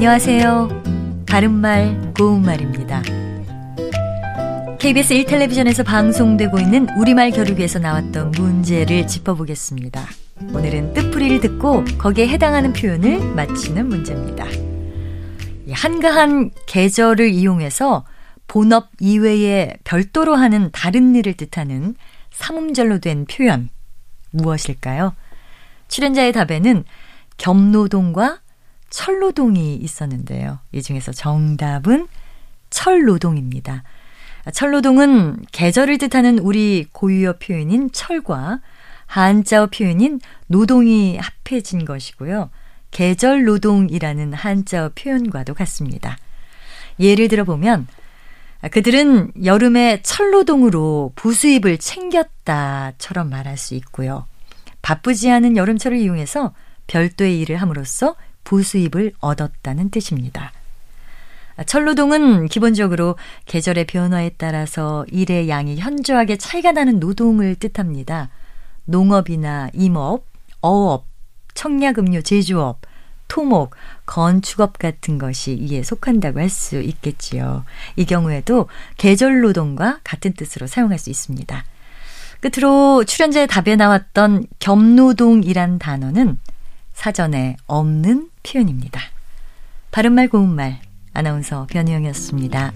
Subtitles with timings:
[0.00, 1.24] 안녕하세요.
[1.28, 3.02] 바른말, 고운말입니다.
[4.78, 10.02] KBS 1텔레비전에서 방송되고 있는 우리말 겨루기에서 나왔던 문제를 짚어보겠습니다.
[10.54, 14.46] 오늘은 뜻풀이를 듣고 거기에 해당하는 표현을 맞히는 문제입니다.
[15.70, 18.06] 한가한 계절을 이용해서
[18.48, 21.94] 본업 이외에 별도로 하는 다른 일을 뜻하는
[22.30, 23.68] 삼음절로 된 표현
[24.30, 25.14] 무엇일까요?
[25.88, 26.84] 출연자의 답에는
[27.36, 28.38] 겸노동과
[28.90, 30.58] 철노동이 있었는데요.
[30.72, 32.08] 이 중에서 정답은
[32.70, 33.84] 철노동입니다.
[34.52, 38.60] 철노동은 계절을 뜻하는 우리 고유어 표현인 철과
[39.06, 42.50] 한자어 표현인 노동이 합해진 것이고요.
[42.90, 46.16] 계절 노동이라는 한자어 표현과도 같습니다.
[46.98, 47.86] 예를 들어 보면
[48.70, 54.26] 그들은 여름에 철노동으로 부수입을 챙겼다처럼 말할 수 있고요.
[54.82, 56.54] 바쁘지 않은 여름철을 이용해서
[56.86, 60.52] 별도의 일을 함으로써 부수입을 얻었다는 뜻입니다.
[61.66, 68.30] 철노동은 기본적으로 계절의 변화에 따라서 일의 양이 현저하게 차이가 나는 노동을 뜻합니다.
[68.86, 70.24] 농업이나 임업,
[70.62, 71.06] 어업,
[71.54, 72.80] 청약음료 제조업,
[73.28, 73.74] 토목,
[74.06, 77.64] 건축업 같은 것이 이에 속한다고 할 수 있겠지요.
[77.96, 81.64] 이 경우에도 계절 노동과 같은 뜻으로 사용할 수 있습니다.
[82.40, 86.38] 끝으로 출연자의 답에 나왔던 겸노동이란 단어는
[87.00, 89.00] 사전에 없는 표현입니다.
[89.90, 90.82] 바른말 고운말
[91.14, 92.74] 아나운서 변희영이었습니다.